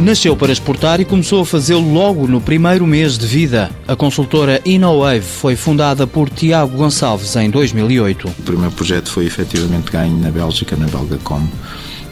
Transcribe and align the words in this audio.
Nasceu 0.00 0.34
para 0.34 0.50
exportar 0.50 0.98
e 0.98 1.04
começou 1.04 1.42
a 1.42 1.44
fazê-lo 1.44 1.92
logo 1.92 2.26
no 2.26 2.40
primeiro 2.40 2.86
mês 2.86 3.18
de 3.18 3.26
vida. 3.26 3.70
A 3.86 3.94
consultora 3.94 4.58
InnoWave 4.64 5.20
foi 5.20 5.56
fundada 5.56 6.06
por 6.06 6.30
Tiago 6.30 6.74
Gonçalves 6.74 7.36
em 7.36 7.50
2008. 7.50 8.26
O 8.26 8.42
primeiro 8.42 8.74
projeto 8.74 9.10
foi 9.10 9.26
efetivamente 9.26 9.92
ganho 9.92 10.16
na 10.16 10.30
Bélgica, 10.30 10.74
na 10.74 10.86
Belgacom 10.86 11.46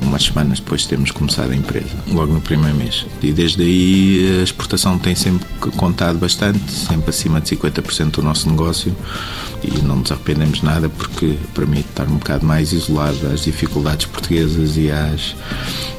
umas 0.00 0.24
semanas 0.24 0.60
depois 0.60 0.82
de 0.82 0.88
termos 0.88 1.10
começado 1.10 1.50
a 1.50 1.56
empresa, 1.56 1.88
logo 2.08 2.32
no 2.32 2.40
primeiro 2.40 2.76
mês. 2.76 3.06
E 3.22 3.32
desde 3.32 3.62
aí 3.62 4.38
a 4.40 4.42
exportação 4.42 4.98
tem 4.98 5.14
sempre 5.14 5.46
contado 5.76 6.18
bastante, 6.18 6.70
sempre 6.70 7.10
acima 7.10 7.40
de 7.40 7.56
50% 7.56 8.10
do 8.10 8.22
nosso 8.22 8.48
negócio 8.48 8.94
e 9.62 9.82
não 9.82 9.96
nos 9.96 10.12
arrependemos 10.12 10.62
nada 10.62 10.88
porque 10.88 11.36
permite 11.54 11.88
estar 11.88 12.04
um 12.04 12.16
bocado 12.16 12.44
mais 12.44 12.72
isolado 12.72 13.26
às 13.28 13.44
dificuldades 13.44 14.06
portuguesas 14.06 14.76
e 14.76 14.90
às 14.90 15.34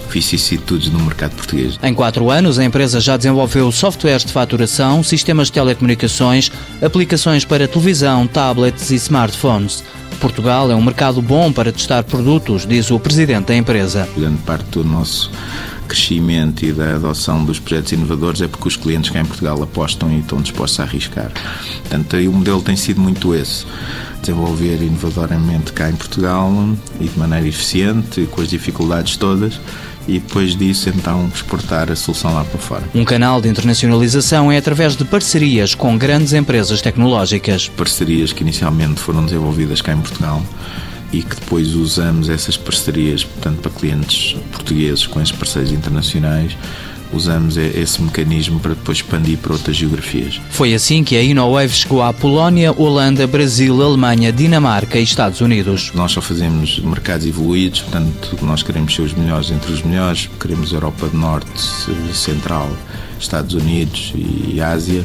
vicissitudes 0.09 0.89
no 0.89 0.99
mercado 0.99 1.35
português. 1.35 1.79
Em 1.81 1.93
quatro 1.93 2.29
anos, 2.29 2.59
a 2.59 2.63
empresa 2.63 2.99
já 2.99 3.17
desenvolveu 3.17 3.71
softwares 3.71 4.25
de 4.25 4.31
faturação, 4.31 5.03
sistemas 5.03 5.47
de 5.47 5.53
telecomunicações, 5.53 6.51
aplicações 6.81 7.45
para 7.45 7.67
televisão, 7.67 8.27
tablets 8.27 8.91
e 8.91 8.95
smartphones. 8.95 9.83
Portugal 10.19 10.71
é 10.71 10.75
um 10.75 10.81
mercado 10.81 11.21
bom 11.21 11.51
para 11.51 11.71
testar 11.71 12.03
produtos, 12.03 12.65
diz 12.65 12.89
o 12.89 12.99
presidente 12.99 13.47
da 13.47 13.55
empresa. 13.55 14.07
Grande 14.17 14.41
parte 14.43 14.69
do 14.71 14.83
nosso 14.83 15.29
crescimento 15.87 16.65
e 16.65 16.71
da 16.71 16.95
adoção 16.95 17.45
dos 17.45 17.59
projetos 17.59 17.91
inovadores 17.91 18.41
é 18.41 18.47
porque 18.47 18.67
os 18.67 18.75
clientes 18.75 19.11
cá 19.11 19.21
em 19.21 19.25
Portugal 19.25 19.61
apostam 19.61 20.11
e 20.11 20.19
estão 20.19 20.41
dispostos 20.41 20.79
a 20.79 20.83
arriscar. 20.83 21.31
Portanto, 21.81 22.15
aí 22.15 22.27
o 22.27 22.33
modelo 22.33 22.61
tem 22.61 22.75
sido 22.75 22.99
muito 22.99 23.35
esse. 23.35 23.65
Desenvolver 24.21 24.81
inovadoramente 24.81 25.71
cá 25.73 25.89
em 25.89 25.95
Portugal 25.95 26.51
e 26.99 27.07
de 27.07 27.19
maneira 27.19 27.47
eficiente, 27.47 28.27
com 28.31 28.41
as 28.41 28.49
dificuldades 28.49 29.15
todas, 29.17 29.59
e 30.07 30.19
depois 30.19 30.55
disso 30.55 30.89
então 30.89 31.29
exportar 31.33 31.91
a 31.91 31.95
solução 31.95 32.33
lá 32.33 32.43
para 32.43 32.59
fora. 32.59 32.83
Um 32.93 33.03
canal 33.03 33.41
de 33.41 33.49
internacionalização 33.49 34.51
é 34.51 34.57
através 34.57 34.95
de 34.95 35.05
parcerias 35.05 35.73
com 35.73 35.97
grandes 35.97 36.33
empresas 36.33 36.81
tecnológicas. 36.81 37.67
Parcerias 37.69 38.31
que 38.31 38.43
inicialmente 38.43 38.99
foram 38.99 39.25
desenvolvidas 39.25 39.81
cá 39.81 39.93
em 39.93 39.99
Portugal 39.99 40.41
e 41.11 41.21
que 41.21 41.35
depois 41.35 41.73
usamos 41.75 42.29
essas 42.29 42.57
parcerias, 42.57 43.23
portanto, 43.23 43.59
para 43.59 43.71
clientes 43.71 44.35
portugueses 44.51 45.07
com 45.07 45.21
esses 45.21 45.35
parceiros 45.35 45.71
internacionais 45.71 46.55
usamos 47.13 47.57
esse 47.57 48.01
mecanismo 48.01 48.59
para 48.59 48.73
depois 48.73 48.97
expandir 48.97 49.37
para 49.37 49.53
outras 49.53 49.75
geografias. 49.75 50.39
Foi 50.49 50.73
assim 50.73 51.03
que 51.03 51.15
a 51.15 51.23
InnoWave 51.23 51.73
chegou 51.73 52.01
à 52.01 52.13
Polónia, 52.13 52.71
Holanda, 52.71 53.27
Brasil, 53.27 53.81
Alemanha, 53.81 54.31
Dinamarca 54.31 54.97
e 54.99 55.03
Estados 55.03 55.41
Unidos. 55.41 55.91
Nós 55.93 56.11
só 56.11 56.21
fazemos 56.21 56.79
mercados 56.79 57.25
evoluídos, 57.25 57.81
portanto, 57.81 58.37
nós 58.41 58.63
queremos 58.63 58.93
ser 58.93 59.01
os 59.03 59.13
melhores 59.13 59.51
entre 59.51 59.71
os 59.71 59.81
melhores, 59.81 60.29
queremos 60.39 60.71
Europa 60.71 61.07
do 61.07 61.17
Norte, 61.17 61.61
Central, 62.13 62.69
Estados 63.19 63.53
Unidos 63.53 64.13
e 64.15 64.61
Ásia. 64.61 65.03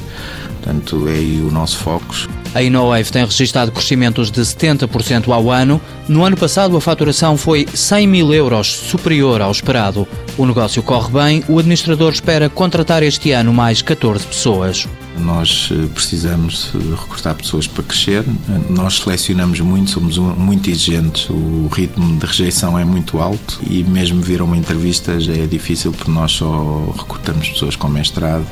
Portanto, 0.60 1.08
é 1.08 1.12
aí 1.12 1.40
o 1.40 1.50
nosso 1.50 1.78
foco. 1.78 2.14
A 2.54 2.62
InnoWave 2.62 3.10
tem 3.10 3.24
registrado 3.24 3.72
crescimentos 3.72 4.30
de 4.30 4.40
70% 4.40 5.28
ao 5.28 5.50
ano. 5.50 5.80
No 6.08 6.24
ano 6.24 6.36
passado, 6.36 6.76
a 6.76 6.80
faturação 6.80 7.36
foi 7.36 7.66
100 7.72 8.06
mil 8.06 8.34
euros, 8.34 8.66
superior 8.66 9.40
ao 9.40 9.50
esperado. 9.50 10.06
O 10.36 10.44
negócio 10.44 10.82
corre 10.82 11.12
bem, 11.12 11.44
o 11.48 11.58
administrador 11.58 12.12
espera 12.12 12.48
contratar 12.48 13.02
este 13.02 13.32
ano 13.32 13.52
mais 13.52 13.82
14 13.82 14.26
pessoas. 14.26 14.86
Nós 15.24 15.70
eh, 15.72 15.86
precisamos 15.94 16.72
recrutar 16.90 17.34
pessoas 17.34 17.66
para 17.66 17.82
crescer. 17.82 18.24
Nós 18.68 18.98
selecionamos 18.98 19.60
muito, 19.60 19.90
somos 19.90 20.18
muito 20.18 20.70
exigentes. 20.70 21.28
O 21.30 21.68
ritmo 21.72 22.18
de 22.18 22.26
rejeição 22.26 22.78
é 22.78 22.84
muito 22.84 23.18
alto 23.18 23.60
e 23.68 23.82
mesmo 23.84 24.20
vir 24.20 24.40
a 24.40 24.44
uma 24.44 24.56
entrevista 24.56 25.18
já 25.20 25.32
é 25.32 25.46
difícil 25.46 25.92
porque 25.92 26.10
nós 26.10 26.32
só 26.32 26.92
recrutamos 26.96 27.48
pessoas 27.48 27.76
com 27.76 27.88
mestrado 27.88 28.46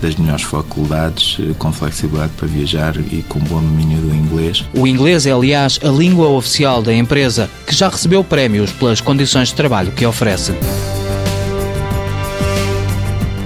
das 0.00 0.16
melhores 0.16 0.42
faculdades, 0.42 1.36
eh, 1.40 1.54
com 1.58 1.72
flexibilidade 1.72 2.32
para 2.36 2.48
viajar 2.48 2.96
e 2.96 3.22
com 3.28 3.38
bom 3.40 3.60
domínio 3.60 4.00
do 4.00 4.14
inglês. 4.14 4.64
O 4.74 4.86
inglês 4.86 5.26
é, 5.26 5.32
aliás, 5.32 5.78
a 5.82 5.88
língua 5.88 6.28
oficial 6.28 6.82
da 6.82 6.94
empresa, 6.94 7.50
que 7.66 7.74
já 7.74 7.88
recebeu 7.88 8.24
prémios 8.24 8.72
pelas 8.72 9.00
condições 9.00 9.48
de 9.48 9.54
trabalho 9.54 9.92
que 9.92 10.04
oferece. 10.06 10.54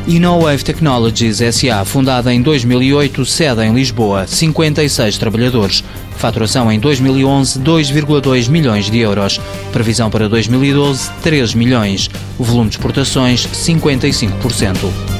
InnoWave 0.06 0.62
Technologies 0.62 1.38
SA, 1.38 1.82
fundada 1.84 2.32
em 2.32 2.42
2008, 2.42 3.24
sede 3.24 3.62
em 3.62 3.72
Lisboa, 3.72 4.26
56 4.26 5.16
trabalhadores. 5.16 5.82
Faturação 6.16 6.70
em 6.70 6.78
2011, 6.78 7.58
2,2 7.60 8.50
milhões 8.50 8.90
de 8.90 8.98
euros. 8.98 9.40
Previsão 9.72 10.10
para 10.10 10.28
2012, 10.28 11.10
3 11.22 11.54
milhões. 11.54 12.10
O 12.38 12.44
volume 12.44 12.68
de 12.68 12.76
exportações, 12.76 13.46
55%. 13.46 15.13